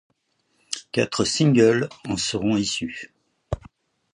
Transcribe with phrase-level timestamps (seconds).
[0.91, 3.13] Quatre singles en seront issus.